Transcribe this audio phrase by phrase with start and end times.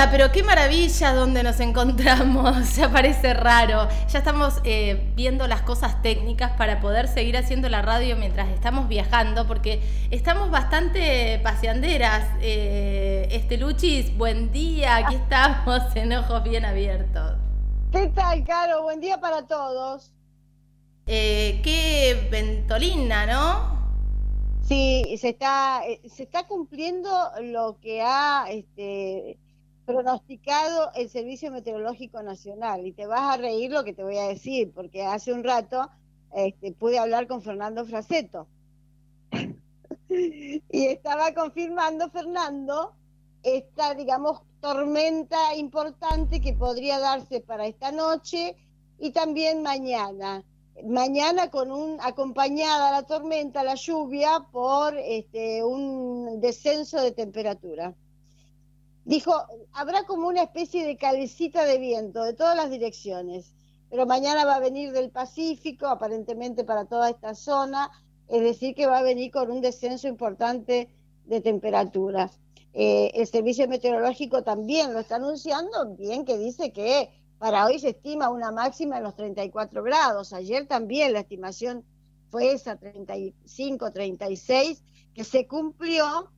[0.00, 2.64] Hola, pero qué maravilla donde nos encontramos.
[2.68, 3.86] Se parece raro.
[4.08, 8.88] Ya estamos eh, viendo las cosas técnicas para poder seguir haciendo la radio mientras estamos
[8.88, 12.26] viajando, porque estamos bastante paseanderas.
[12.40, 14.96] Eh, este Luchis, buen día.
[14.96, 17.36] Aquí estamos en ojos bien abiertos.
[17.92, 18.82] ¿Qué tal, Caro?
[18.84, 20.12] Buen día para todos.
[21.08, 23.78] Eh, qué ventolina, ¿no?
[24.66, 27.10] Sí, se está, eh, se está cumpliendo
[27.42, 29.36] lo que ha este,
[29.92, 32.86] pronosticado el Servicio Meteorológico Nacional.
[32.86, 35.90] Y te vas a reír lo que te voy a decir, porque hace un rato
[36.34, 38.46] este, pude hablar con Fernando Fraceto.
[40.08, 42.94] y estaba confirmando, Fernando,
[43.42, 48.56] esta, digamos, tormenta importante que podría darse para esta noche
[48.98, 50.44] y también mañana
[50.84, 57.94] mañana con un acompañada la tormenta, la lluvia por este, un descenso de temperatura.
[59.04, 59.32] Dijo,
[59.72, 63.54] habrá como una especie de calecita de viento de todas las direcciones,
[63.88, 67.90] pero mañana va a venir del Pacífico, aparentemente para toda esta zona,
[68.28, 70.88] es decir, que va a venir con un descenso importante
[71.24, 72.30] de temperatura.
[72.72, 77.88] Eh, el servicio meteorológico también lo está anunciando, bien que dice que para hoy se
[77.88, 80.32] estima una máxima en los 34 grados.
[80.32, 81.84] Ayer también la estimación
[82.30, 86.30] fue esa, 35, 36, que se cumplió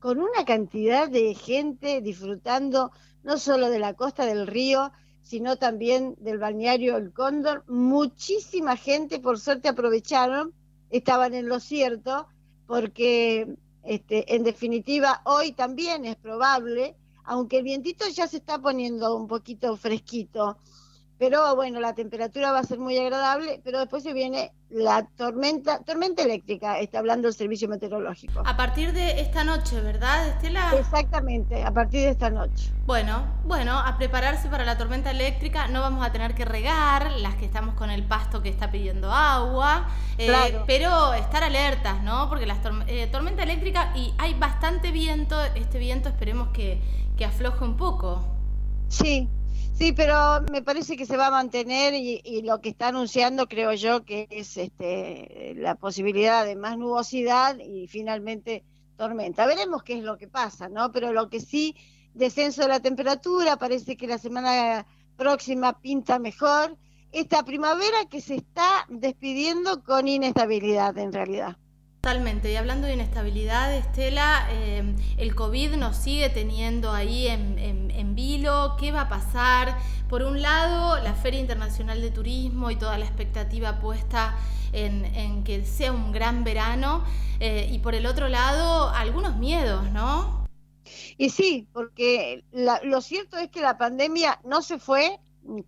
[0.00, 6.14] con una cantidad de gente disfrutando no solo de la costa del río, sino también
[6.18, 7.64] del balneario El Cóndor.
[7.68, 10.54] Muchísima gente, por suerte, aprovecharon,
[10.90, 12.26] estaban en lo cierto,
[12.66, 16.96] porque este, en definitiva hoy también es probable
[17.28, 20.56] aunque el vientito ya se está poniendo un poquito fresquito.
[21.18, 25.80] Pero bueno, la temperatura va a ser muy agradable, pero después se viene la tormenta,
[25.80, 28.42] tormenta eléctrica, está hablando el servicio meteorológico.
[28.44, 30.72] A partir de esta noche, ¿verdad, Estela?
[30.78, 32.70] Exactamente, a partir de esta noche.
[32.86, 37.34] Bueno, bueno, a prepararse para la tormenta eléctrica, no vamos a tener que regar, las
[37.36, 42.28] que estamos con el pasto que está pidiendo agua, eh, pero estar alertas, ¿no?
[42.28, 46.80] Porque la eh, tormenta eléctrica y hay bastante viento, este viento esperemos que
[47.18, 48.24] que afloje un poco.
[48.86, 49.28] Sí,
[49.78, 53.72] sí, pero me parece que se va a mantener y, lo que está anunciando creo
[53.74, 58.64] yo que es este, la posibilidad de más nubosidad y finalmente
[58.96, 59.46] tormenta.
[59.46, 60.90] Veremos qué es lo que pasa, ¿no?
[60.92, 61.76] Pero lo que sí,
[62.14, 66.76] descenso de la temperatura, parece que la semana próxima pinta mejor.
[67.12, 71.56] Esta primavera que se está despidiendo con inestabilidad en realidad.
[72.00, 78.76] Totalmente, y hablando de inestabilidad, Estela, eh, el COVID nos sigue teniendo ahí en, vilo,
[78.78, 79.76] ¿qué va a pasar?
[80.08, 84.36] Por un lado, la Feria Internacional de Turismo y toda la expectativa puesta
[84.72, 87.04] en, que sea un gran verano,
[87.40, 90.46] eh, y por el otro lado, algunos miedos, ¿no?
[91.16, 95.18] Y sí, porque lo cierto es que la pandemia no se fue,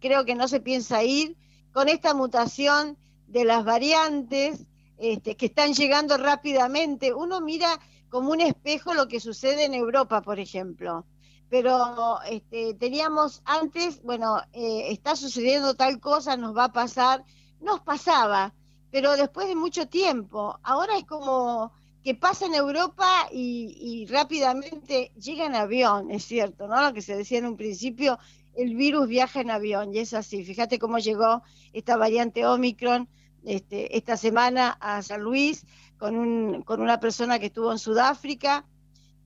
[0.00, 1.36] creo que no se piensa ir,
[1.72, 2.96] con esta mutación
[3.26, 4.66] de las variantes,
[5.00, 7.14] este, que están llegando rápidamente.
[7.14, 7.80] Uno mira
[8.10, 11.06] como un espejo lo que sucede en Europa, por ejemplo.
[11.48, 17.24] Pero este, teníamos antes, bueno, eh, está sucediendo tal cosa, nos va a pasar,
[17.60, 18.54] nos pasaba,
[18.90, 20.58] pero después de mucho tiempo.
[20.62, 21.72] Ahora es como
[22.04, 26.80] que pasa en Europa y, y, rápidamente llega en avión, es cierto, ¿no?
[26.82, 28.18] Lo que se decía en un principio,
[28.54, 30.44] el virus viaja en avión y es así.
[30.44, 33.08] Fíjate cómo llegó esta variante Omicron
[33.44, 35.66] este, esta semana a San Luis
[35.98, 38.66] con, un, con una persona que estuvo en Sudáfrica,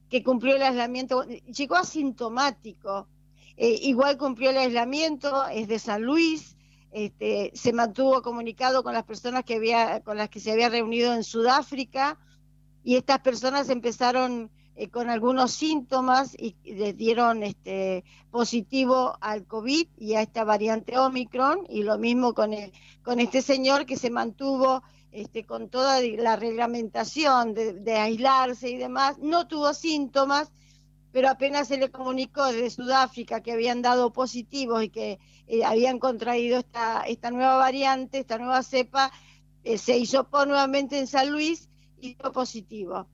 [0.09, 3.09] que cumplió el aislamiento, llegó asintomático,
[3.57, 6.57] eh, igual cumplió el aislamiento, es de San Luis,
[6.91, 11.13] este, se mantuvo comunicado con las personas que había, con las que se había reunido
[11.15, 12.19] en Sudáfrica,
[12.85, 19.87] y estas personas empezaron eh, con algunos síntomas y le dieron este, positivo al COVID
[19.99, 22.51] y a esta variante Omicron, y lo mismo con,
[23.03, 24.83] con este señor que se mantuvo
[25.15, 30.51] este, con toda la reglamentación de, aislarse y demás, no tuvo síntomas,
[31.13, 36.01] pero apenas se le comunicó desde Sudáfrica que habían dado positivos y que eh, habían
[36.01, 39.13] contraído esta, esta nueva variante, esta nueva cepa,
[39.63, 41.71] eh, se hizo nuevamente en San Luis
[42.01, 43.07] y dio positivo.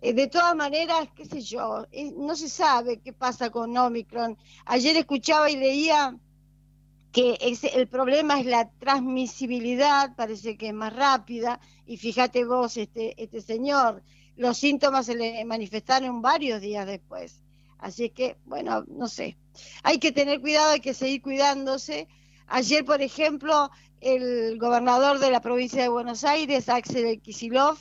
[0.00, 4.36] Eh, de todas maneras, qué sé yo, eh, no se sabe qué pasa con Omicron.
[4.64, 6.16] Ayer escuchaba y leía
[7.10, 7.38] que
[7.74, 13.40] el problema es la transmisibilidad, parece que es más rápida, y fíjate vos, este, este
[13.40, 14.02] señor,
[14.36, 17.42] los síntomas se le manifestaron varios días después.
[17.78, 19.36] Así que, bueno, no sé,
[19.82, 22.08] hay que tener cuidado, hay que seguir cuidándose.
[22.46, 27.78] Ayer, por ejemplo, el gobernador de la provincia de Buenos Aires, Axel Kisilov,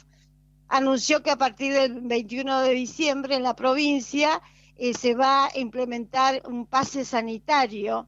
[0.67, 4.41] anunció que a partir del 21 de diciembre en la provincia
[4.77, 8.07] eh, se va a implementar un pase sanitario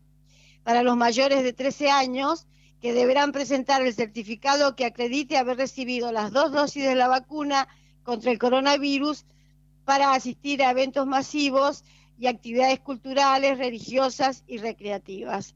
[0.63, 2.47] para los mayores de 13 años
[2.81, 7.67] que deberán presentar el certificado que acredite haber recibido las dos dosis de la vacuna
[8.03, 9.25] contra el coronavirus
[9.85, 11.83] para asistir a eventos masivos
[12.17, 15.55] y actividades culturales, religiosas y recreativas.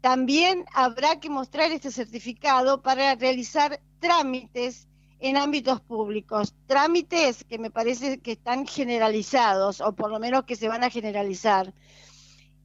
[0.00, 4.88] También habrá que mostrar este certificado para realizar trámites
[5.20, 10.56] en ámbitos públicos, trámites que me parece que están generalizados o por lo menos que
[10.56, 11.74] se van a generalizar.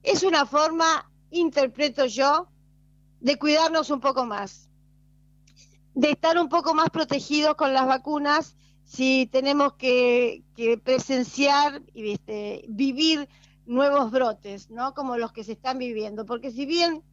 [0.03, 2.47] Es una forma, interpreto yo,
[3.19, 4.69] de cuidarnos un poco más,
[5.93, 8.55] de estar un poco más protegidos con las vacunas
[8.85, 10.43] si tenemos que,
[10.83, 13.27] presenciar y este, vivir
[13.65, 14.93] nuevos brotes, ¿no?
[14.93, 17.03] Como los que se están viviendo, porque si bien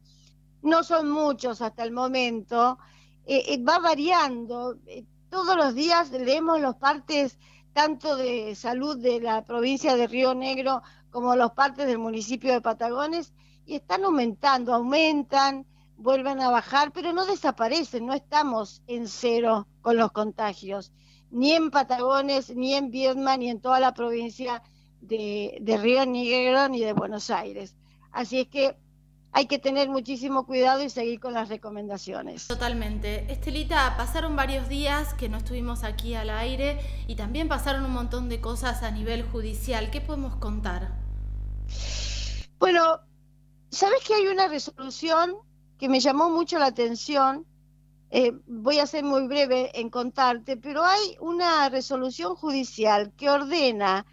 [0.61, 2.77] no son muchos hasta el momento,
[3.25, 4.77] eh, eh, va variando.
[4.85, 7.39] Eh, todos los días leemos los partes
[7.73, 12.61] tanto de salud de la provincia de Río Negro como los partes del municipio de
[12.61, 13.33] Patagones
[13.65, 15.65] y están aumentando, aumentan,
[15.97, 20.91] vuelven a bajar, pero no desaparecen, no estamos en cero con los contagios,
[21.31, 24.61] ni en Patagones, ni en Viedma, ni en toda la provincia
[25.01, 27.75] de, de Río Negro, ni de Buenos Aires.
[28.11, 28.77] Así es que
[29.35, 32.47] hay que tener muchísimo cuidado y seguir con las recomendaciones.
[32.47, 33.31] Totalmente.
[33.31, 38.29] Estelita, pasaron varios días que no estuvimos aquí al aire y también pasaron un montón
[38.29, 39.89] de cosas a nivel judicial.
[39.89, 40.93] ¿Qué podemos contar?
[42.59, 42.99] Bueno,
[43.71, 45.33] ¿sabes que hay una resolución
[45.79, 47.47] que me llamó mucho la atención?
[48.11, 54.05] Eh, voy a ser muy breve en contarte, pero hay una resolución judicial que ordena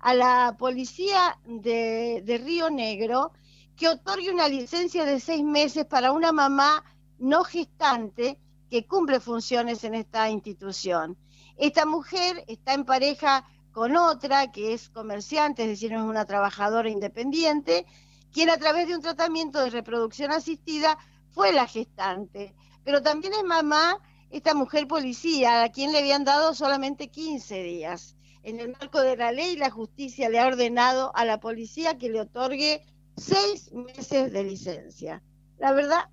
[0.00, 3.32] a la policía de, de Río Negro
[3.76, 6.82] que otorgue una licencia de seis meses para una mamá
[7.18, 8.40] no gestante
[8.70, 11.16] que cumple funciones en esta institución.
[11.56, 16.88] Esta mujer está en pareja con otra que es comerciante, es decir, es una trabajadora
[16.88, 17.86] independiente,
[18.32, 20.98] quien a través de un tratamiento de reproducción asistida
[21.30, 22.54] fue la gestante.
[22.84, 23.98] Pero también es mamá
[24.30, 28.16] esta mujer policía, a quien le habían dado solamente 15 días.
[28.42, 32.08] En el marco de la ley, la justicia le ha ordenado a la policía que
[32.08, 32.84] le otorgue
[33.16, 35.22] seis meses de licencia.
[35.58, 36.08] La verdad...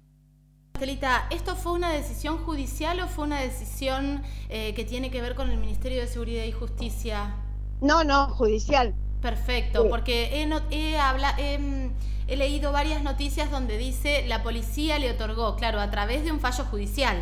[0.73, 5.35] Estelita, ¿esto fue una decisión judicial o fue una decisión eh, que tiene que ver
[5.35, 7.35] con el Ministerio de Seguridad y Justicia?
[7.79, 8.95] No, no, judicial.
[9.21, 10.41] Perfecto, porque
[10.71, 11.91] he, habla, he,
[12.27, 16.39] he leído varias noticias donde dice la policía le otorgó, claro, a través de un
[16.39, 17.17] fallo judicial.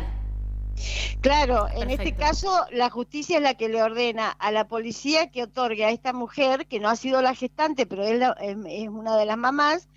[1.20, 5.44] Claro, en este caso la justicia es la que le ordena a la policía que
[5.44, 8.20] otorgue a esta mujer, que no ha sido la gestante, pero es,
[8.66, 9.88] es, una de las mamás,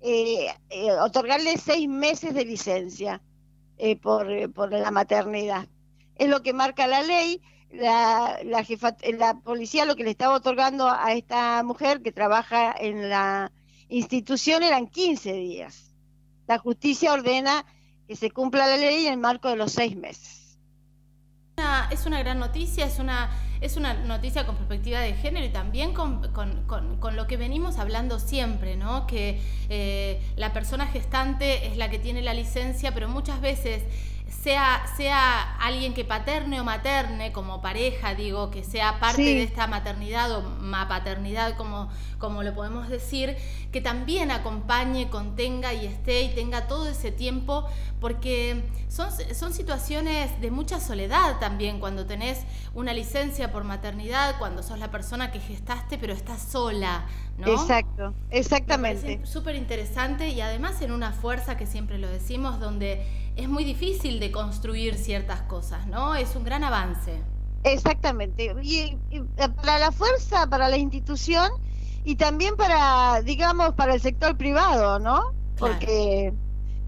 [0.00, 3.22] eh, eh, otorgarle seis meses de licencia
[3.78, 5.68] eh, por, por, la maternidad.
[6.16, 7.40] Es lo que marca la ley.
[7.70, 8.66] La, la,
[9.18, 13.50] la policía lo que le estaba otorgando a esta mujer que trabaja en la
[13.88, 15.94] institución eran 15 días.
[16.46, 17.64] La justicia ordena
[18.06, 20.58] que se cumpla la ley en el marco de los seis meses.
[21.90, 25.92] es una gran noticia, es una, es una noticia con perspectiva de género y también
[25.92, 26.22] con,
[27.16, 29.06] lo que venimos hablando siempre, ¿no?
[29.06, 33.84] Que eh, la persona gestante es la que tiene la licencia, pero muchas veces
[34.42, 39.66] sea, sea alguien que paterne o materne como pareja, digo, que sea parte de esta
[39.66, 40.42] maternidad o
[40.88, 43.36] paternidad, como, como lo podemos decir,
[43.70, 47.68] que también acompañe, contenga y esté y tenga todo ese tiempo,
[48.00, 52.40] porque son, son situaciones de mucha soledad también cuando tenés
[52.74, 57.06] una licencia por maternidad, cuando sos la persona que gestaste, pero estás sola.
[57.38, 57.46] ¿no?
[57.46, 59.20] Exacto, exactamente.
[59.24, 64.20] Súper interesante y además en una fuerza que siempre lo decimos, donde es muy difícil
[64.22, 66.14] de construir ciertas cosas, ¿no?
[66.14, 67.20] Es un gran avance.
[67.64, 68.54] Exactamente.
[68.62, 68.96] Y,
[69.56, 71.50] para la fuerza, para la institución
[72.04, 75.32] y también para, digamos, para el sector privado, ¿no?
[75.58, 76.32] Porque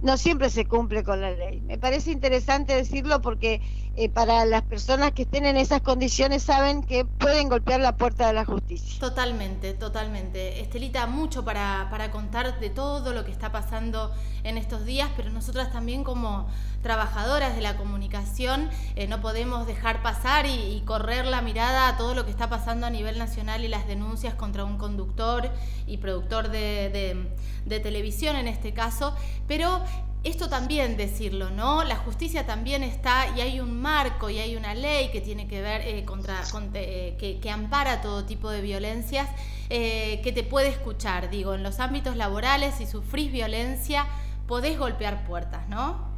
[0.01, 1.61] no siempre se cumple con la ley.
[1.63, 3.61] Me parece interesante decirlo porque
[3.97, 8.27] eh, para las personas que estén en esas condiciones saben que pueden golpear la puerta
[8.27, 8.99] de la justicia.
[8.99, 10.61] Totalmente, totalmente.
[10.61, 15.31] Estelita, mucho para, para contar de todo lo que está pasando en estos días, pero
[15.31, 16.49] nosotras también como
[16.83, 22.15] trabajadoras de la comunicación eh, no podemos dejar pasar y, correr la mirada a todo
[22.15, 25.51] lo que está pasando a nivel nacional y las denuncias contra un conductor
[25.87, 27.25] y productor de,
[27.65, 29.15] de televisión en este caso,
[29.49, 29.83] pero
[30.25, 31.85] esto también decirlo, ¿no?
[31.85, 35.61] La justicia también está y hay un marco y hay una ley que tiene que
[35.61, 36.43] ver eh, contra,
[36.75, 39.29] eh, que, ampara todo tipo de violencias,
[39.69, 41.29] eh, que te puede escuchar.
[41.29, 44.07] Digo, en los ámbitos laborales, si sufrís violencia,
[44.47, 46.13] podés golpear puertas, ¿no?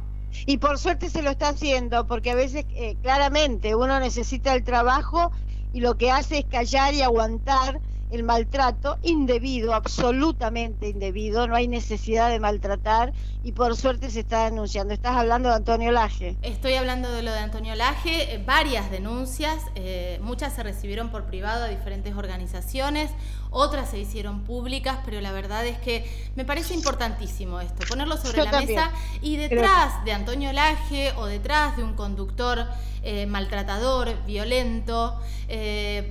[0.45, 2.65] Y por suerte se lo está haciendo, porque a veces
[3.01, 5.31] claramente uno necesita el trabajo
[5.73, 11.67] y lo que hace es callar y aguantar el maltrato indebido, absolutamente indebido, no hay
[11.67, 14.93] necesidad de maltratar y por suerte se está denunciando.
[14.93, 16.37] Estás hablando de Antonio Laje.
[16.41, 21.25] Estoy hablando de lo de Antonio Laje, eh, varias denuncias, eh, muchas se recibieron por
[21.25, 23.11] privado a diferentes organizaciones,
[23.57, 28.43] otras se hicieron públicas, pero la verdad es que me parece importantísimo esto, ponerlo sobre
[28.43, 32.65] la mesa y detrás de Antonio Laje o detrás de un conductor
[33.03, 35.19] eh, maltratador, violento,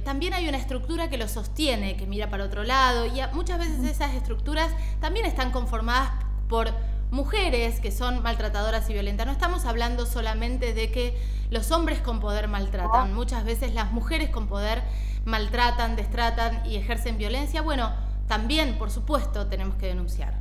[0.05, 3.85] también hay una estructura que lo sostiene, que mira para otro lado y muchas veces
[3.85, 6.11] esas estructuras también están conformadas
[6.49, 6.73] por
[7.11, 9.27] mujeres que son maltratadoras y violentas.
[9.27, 11.17] No estamos hablando solamente de que
[11.51, 14.83] los hombres con poder maltratan, muchas veces las mujeres con poder
[15.25, 17.63] maltratan, destratan y ejercen violencia.
[17.63, 17.93] Bueno,
[18.29, 20.35] también, por supuesto, tenemos que denunciar.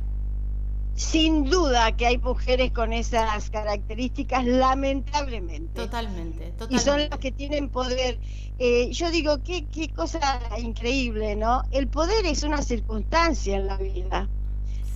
[0.94, 5.74] Sin duda que hay mujeres con esas características, lamentablemente.
[5.74, 6.74] Totalmente, totalmente.
[6.74, 8.18] Y son las que tienen poder.
[8.58, 11.62] Eh, yo digo, qué, qué cosa increíble, ¿no?
[11.70, 14.28] El poder es una circunstancia en la vida.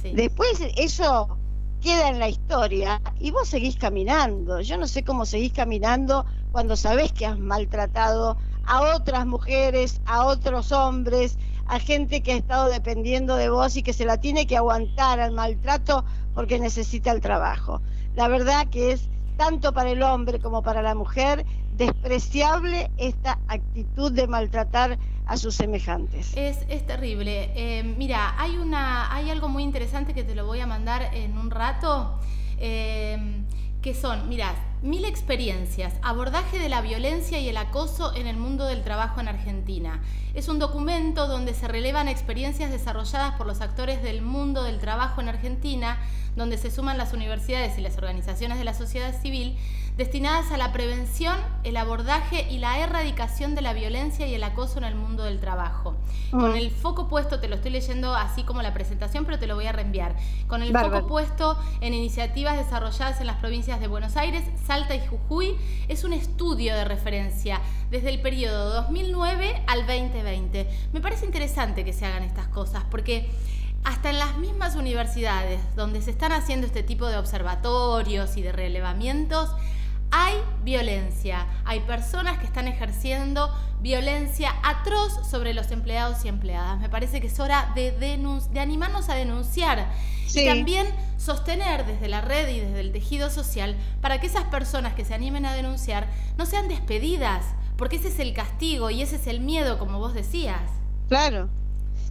[0.03, 1.37] Después eso
[1.81, 4.61] queda en la historia y vos seguís caminando.
[4.61, 10.27] Yo no sé cómo seguís caminando cuando sabés que has maltratado a otras mujeres, a
[10.27, 14.47] otros hombres, a gente que ha estado dependiendo de vos y que se la tiene
[14.47, 17.81] que aguantar al maltrato porque necesita el trabajo.
[18.15, 21.47] La verdad que es tanto para el hombre como para la mujer
[21.81, 26.37] despreciable esta actitud de maltratar a sus semejantes.
[26.37, 27.51] Es, es terrible.
[27.55, 31.39] Eh, mira, hay, una, hay algo muy interesante que te lo voy a mandar en
[31.39, 32.21] un rato,
[32.59, 33.17] eh,
[33.81, 38.67] que son, mira, mil experiencias, abordaje de la violencia y el acoso en el mundo
[38.67, 40.03] del trabajo en Argentina.
[40.35, 45.23] Es un documento donde se relevan experiencias desarrolladas por los actores del mundo del trabajo
[45.23, 45.99] en Argentina,
[46.37, 49.57] donde se suman las universidades y las organizaciones de la sociedad civil
[50.01, 54.79] destinadas a la prevención, el abordaje y la erradicación de la violencia y el acoso
[54.79, 55.95] en el mundo del trabajo.
[56.31, 59.57] Con el foco puesto, te lo estoy leyendo así como la presentación, pero te lo
[59.57, 60.17] voy a reenviar.
[60.47, 65.07] Con el foco puesto en iniciativas desarrolladas en las provincias de Buenos Aires, Salta y
[65.07, 65.55] Jujuy,
[65.89, 70.67] es un estudio de referencia desde el periodo 2009 al 2020.
[70.95, 73.29] Me parece interesante que se hagan estas cosas porque
[73.85, 78.53] hasta en las mismas universidades donde se están haciendo este tipo de observatorios y de
[78.53, 79.51] relevamientos,
[80.11, 86.79] hay violencia, hay personas que están ejerciendo violencia atroz sobre los empleados y empleadas.
[86.81, 89.87] Me parece que es hora de, de animarnos a denunciar
[90.35, 90.87] y también
[91.17, 95.15] sostener desde la red y desde el tejido social para que esas personas que se
[95.15, 97.45] animen a denunciar no sean despedidas,
[97.77, 100.63] porque ese es el castigo y ese es el miedo, como vos decías.
[101.09, 101.49] Claro,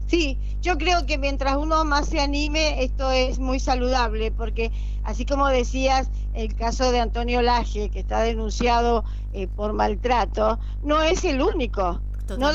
[0.10, 4.72] Sí, yo creo que mientras uno más se anime, esto es muy saludable, porque
[5.04, 11.04] así como decías, el caso de Antonio Laje, que está denunciado eh, por maltrato, no
[11.04, 12.02] es el único.
[12.38, 12.52] No,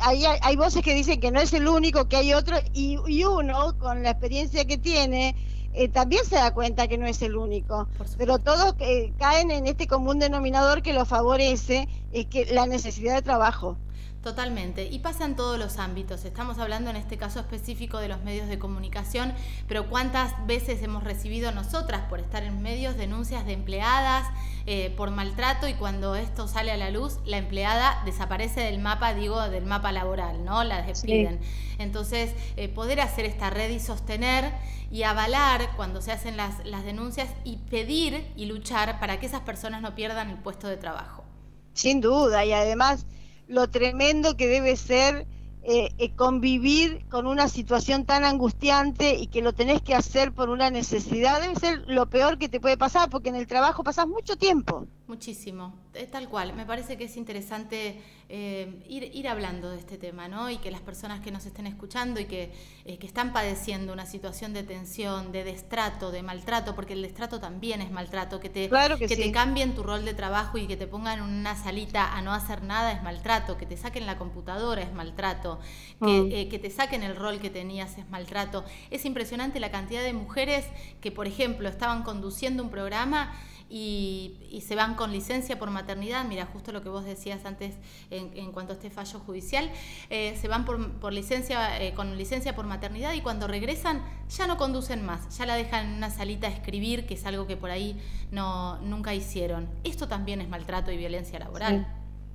[0.00, 4.02] hay, voces que dicen que no es el único, que hay otro, y, uno, con
[4.02, 5.34] la experiencia que tiene,
[5.72, 7.88] eh, también se da cuenta que no es el único.
[8.18, 13.14] Pero todos eh, caen en este común denominador que lo favorece, es que la necesidad
[13.14, 13.78] de trabajo.
[14.22, 14.84] Totalmente.
[14.84, 16.24] Y pasa en todos los ámbitos.
[16.24, 19.32] Estamos hablando en este caso específico de los medios de comunicación,
[19.68, 24.26] pero ¿cuántas veces hemos recibido nosotras por estar en medios denuncias de empleadas
[24.66, 29.14] eh, por maltrato y cuando esto sale a la luz, la empleada desaparece del mapa,
[29.14, 30.64] digo, del mapa laboral, ¿no?
[30.64, 31.38] La despiden.
[31.78, 34.52] Entonces, eh, poder hacer esta red y sostener
[34.90, 39.42] y avalar cuando se hacen las, las denuncias y pedir y luchar para que esas
[39.42, 41.24] personas no pierdan el puesto de trabajo.
[41.72, 43.06] Sin duda, y además
[43.48, 45.26] lo tremendo que debe ser
[45.62, 50.50] eh, eh, convivir con una situación tan angustiante y que lo tenés que hacer por
[50.50, 54.06] una necesidad, debe ser lo peor que te puede pasar, porque en el trabajo pasás
[54.06, 54.86] mucho tiempo.
[55.08, 55.74] Muchísimo,
[56.12, 56.52] tal cual.
[56.52, 60.50] Me parece que es interesante eh, ir, ir, hablando de este tema, ¿no?
[60.50, 62.52] Y que las personas que nos estén escuchando y que,
[62.84, 67.80] que, están padeciendo una situación de tensión, de destrato, de maltrato, porque el destrato también
[67.80, 71.20] es maltrato, que te, que, te cambien tu rol de trabajo y que te pongan
[71.20, 74.92] en una salita a no hacer nada es maltrato, que te saquen la computadora es
[74.92, 75.58] maltrato
[76.00, 76.28] Mm.
[76.30, 78.64] Eh, que, te saquen el rol que tenías es maltrato.
[78.90, 80.64] Es impresionante la cantidad de mujeres
[81.00, 83.34] que, por ejemplo, estaban conduciendo un programa
[83.70, 84.34] y,
[84.66, 87.74] se van con licencia por maternidad, mira, justo lo que vos decías antes
[88.10, 89.70] en, cuanto a este fallo judicial,
[90.10, 94.56] eh, se van por, licencia, eh, con licencia por maternidad y cuando regresan ya no
[94.56, 97.70] conducen más, ya la dejan en una salita a escribir, que es algo que por
[97.70, 97.98] ahí
[98.30, 99.68] no, nunca hicieron.
[99.84, 101.86] Esto también es maltrato y violencia laboral.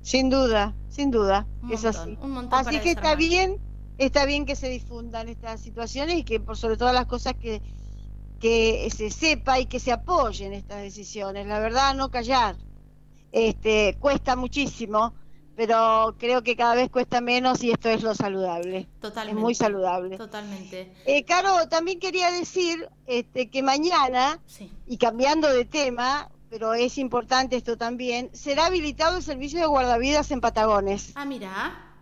[0.02, 2.18] Sin duda, sin duda, es así.
[2.50, 3.58] así que está bien,
[3.98, 7.62] está bien que se difundan estas situaciones y que por sobre todas las cosas que,
[8.40, 11.46] que se sepa y que se apoyen estas decisiones.
[11.46, 12.56] La verdad, no callar.
[13.32, 15.14] Este, cuesta muchísimo,
[15.56, 18.88] pero creo que cada vez cuesta menos y esto es lo saludable.
[19.00, 19.38] Totalmente.
[19.38, 20.16] Es muy saludable.
[20.16, 20.92] Totalmente.
[21.06, 24.40] Eh, Caro, también quería decir este, que mañana,
[24.86, 30.30] y cambiando de tema, pero es importante esto también, será habilitado el servicio de guardavidas
[30.30, 31.12] en Patagones.
[31.14, 31.93] Ah, mira.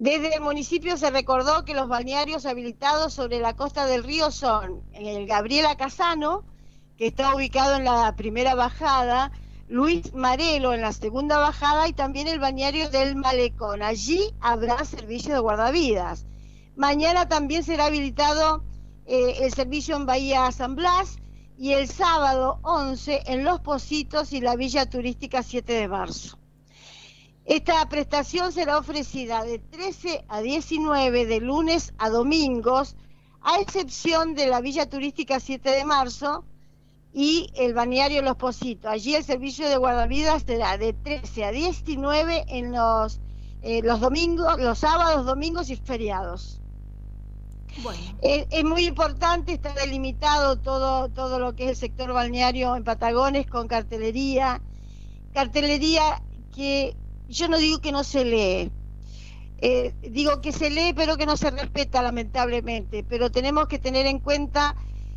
[0.00, 4.82] Desde el municipio se recordó que los balnearios habilitados sobre la costa del río son
[4.94, 6.42] el Gabriela Casano,
[6.96, 9.30] que está ubicado en la primera bajada,
[9.68, 13.82] Luis Marelo en la segunda bajada y también el bañario del Malecón.
[13.82, 16.24] Allí habrá servicio de guardavidas.
[16.76, 18.64] Mañana también será habilitado
[19.04, 21.18] eh, el servicio en Bahía San Blas
[21.58, 26.39] y el sábado 11 en Los Positos y la Villa Turística 7 de marzo.
[27.50, 32.94] Esta prestación será ofrecida de 13 a 19 de lunes a domingos,
[33.42, 36.44] a excepción de la Villa Turística 7 de marzo,
[37.12, 38.88] y el balneario Los Positos.
[38.88, 43.20] Allí el servicio de guardavidas será de 13 a 19 en los,
[43.62, 46.60] eh, los domingos, los sábados, domingos y feriados.
[47.82, 48.00] Bueno.
[48.22, 53.48] Es, muy importante, está delimitado todo, todo lo que es el sector balneario en Patagones
[53.48, 54.62] con cartelería.
[55.34, 56.22] Cartelería
[56.54, 56.96] que
[57.30, 58.70] yo no digo que no se lee,
[59.62, 64.06] eh, digo que se lee pero que no se respeta lamentablemente, pero tenemos que tener
[64.06, 64.76] en cuenta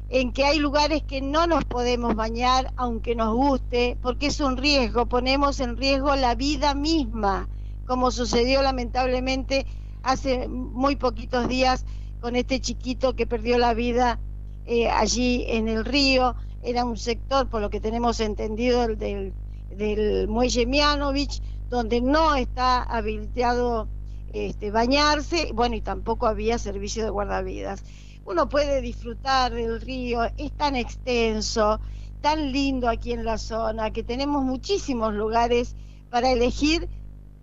[0.09, 4.57] en que hay lugares que no nos podemos bañar aunque nos guste, porque es un
[4.57, 7.49] riesgo, ponemos en riesgo la vida misma,
[7.87, 9.65] como sucedió lamentablemente
[10.03, 11.85] hace muy poquitos días
[12.21, 14.19] con este chiquito que perdió la vida
[14.65, 16.35] eh, allí en el río.
[16.61, 19.33] Era un sector, por lo que tenemos entendido, del,
[19.75, 23.87] del muelle Mianovich, donde no está habilitado
[24.33, 27.83] este, bañarse, bueno, y tampoco había servicio de guardavidas.
[28.25, 31.79] Uno puede disfrutar del río, es tan extenso,
[32.21, 35.75] tan lindo aquí en la zona, que tenemos muchísimos lugares
[36.09, 36.89] para elegir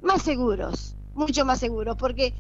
[0.03, 2.35] más seguros, mucho más seguros, porque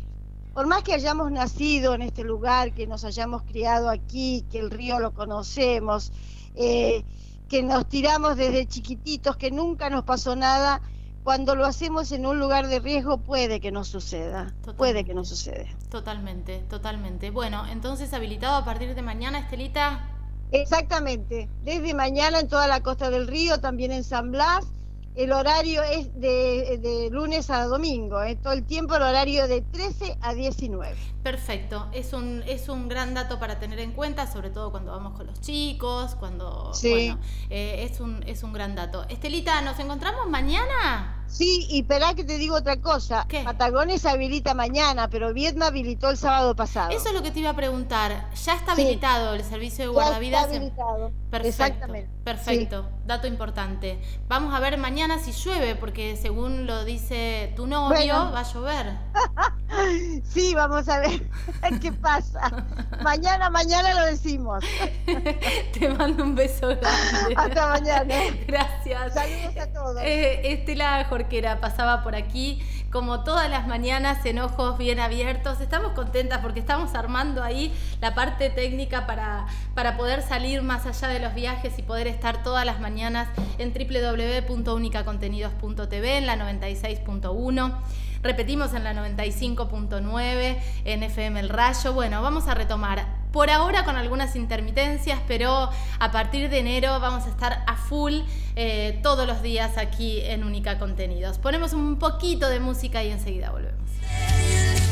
[0.55, 4.71] por más que hayamos nacido en este lugar, que nos hayamos criado aquí, que el
[4.71, 6.13] río lo conocemos,
[6.55, 7.05] eh,
[7.49, 10.81] que nos tiramos desde chiquititos, que nunca nos pasó nada,
[11.25, 15.25] cuando lo hacemos en un lugar de riesgo puede que no suceda, puede que no
[15.25, 15.67] suceda.
[15.91, 17.31] Totalmente, totalmente.
[17.31, 20.09] Bueno, entonces habilitado a partir de mañana, Estelita.
[20.53, 24.67] Exactamente, desde mañana en toda la costa del río, también en San Blas,
[25.15, 28.37] el horario es de, lunes a domingo, ¿eh?
[28.37, 30.97] todo el tiempo el horario de 13 a 19.
[31.23, 35.17] Perfecto, es un, es un gran dato para tener en cuenta, sobre todo cuando vamos
[35.17, 36.73] con los chicos, cuando...
[36.75, 36.91] Sí.
[36.91, 37.19] Bueno,
[37.51, 39.05] eh, es, un, es un gran dato.
[39.09, 41.20] Estelita, ¿nos encontramos mañana?
[41.31, 43.27] Sí, y esperá que te digo otra cosa.
[43.45, 46.91] Patagones habilita mañana, pero Vietnam habilitó el sábado pasado.
[46.91, 48.29] Eso es lo que te iba a preguntar.
[48.45, 50.43] ¿Ya está habilitado el servicio de guardavidas?
[50.43, 51.13] Ya está habilitado.
[51.31, 51.49] Perfecto.
[51.49, 52.11] Exactamente.
[52.25, 52.89] Perfecto.
[53.07, 54.01] Dato importante.
[54.29, 58.99] Vamos a ver mañana si llueve, porque según lo dice tu novio, va a llover.
[60.25, 61.23] sí, vamos a ver
[61.81, 62.67] qué pasa.
[63.03, 64.65] mañana, mañana lo decimos.
[65.73, 67.35] te mando un beso grande.
[67.37, 68.15] Hasta mañana.
[68.47, 69.15] Gracias.
[69.15, 69.97] Saludos a todos.
[70.03, 75.61] Eh, Estela Jorquera pasaba por aquí, como todas las mañanas, en ojos bien abiertos.
[75.61, 81.09] Estamos contentas porque estamos armando ahí la parte técnica para, para poder salir más allá
[81.09, 83.29] de los viajes y poder estar todas las mañanas
[83.59, 87.75] en www.unicacontenidos.tv en la 96.1.
[88.23, 91.93] Repetimos en la 95.9 en FM El Rayo.
[91.93, 97.27] Bueno, vamos a retomar por ahora con algunas intermitencias, pero a partir de enero vamos
[97.27, 98.21] a estar a full
[98.57, 101.39] eh, todos los días aquí en Única Contenidos.
[101.39, 104.90] Ponemos un poquito de música y enseguida volvemos.